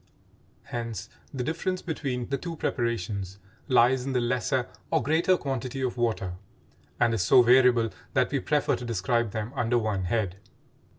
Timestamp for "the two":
2.29-2.55